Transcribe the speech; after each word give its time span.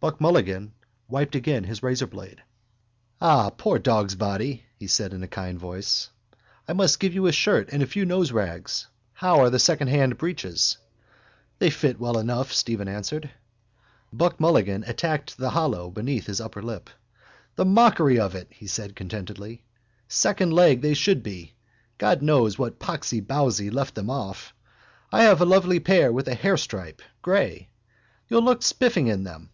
Buck 0.00 0.20
Mulligan 0.20 0.72
wiped 1.08 1.34
again 1.34 1.64
his 1.64 1.80
razorblade. 1.80 2.38
—Ah, 3.20 3.50
poor 3.50 3.80
dogsbody! 3.80 4.62
he 4.78 4.86
said 4.86 5.12
in 5.12 5.24
a 5.24 5.26
kind 5.26 5.58
voice. 5.58 6.10
I 6.68 6.72
must 6.72 7.00
give 7.00 7.12
you 7.12 7.26
a 7.26 7.32
shirt 7.32 7.70
and 7.72 7.82
a 7.82 7.86
few 7.88 8.06
noserags. 8.06 8.86
How 9.14 9.40
are 9.40 9.50
the 9.50 9.58
secondhand 9.58 10.16
breeks? 10.16 10.78
—They 11.58 11.70
fit 11.70 11.98
well 11.98 12.16
enough, 12.16 12.52
Stephen 12.52 12.86
answered. 12.86 13.28
Buck 14.12 14.38
Mulligan 14.38 14.84
attacked 14.86 15.36
the 15.36 15.50
hollow 15.50 15.90
beneath 15.90 16.26
his 16.26 16.40
underlip. 16.40 16.90
—The 17.56 17.64
mockery 17.64 18.20
of 18.20 18.36
it, 18.36 18.46
he 18.52 18.68
said 18.68 18.94
contentedly. 18.94 19.64
Secondleg 20.08 20.80
they 20.82 20.94
should 20.94 21.24
be. 21.24 21.54
God 21.98 22.22
knows 22.22 22.56
what 22.56 22.78
poxy 22.78 23.20
bowsy 23.20 23.68
left 23.70 23.96
them 23.96 24.10
off. 24.10 24.54
I 25.10 25.24
have 25.24 25.40
a 25.40 25.44
lovely 25.44 25.80
pair 25.80 26.12
with 26.12 26.28
a 26.28 26.36
hair 26.36 26.56
stripe, 26.56 27.02
grey. 27.22 27.68
You'll 28.28 28.44
look 28.44 28.62
spiffing 28.62 29.08
in 29.08 29.24
them. 29.24 29.46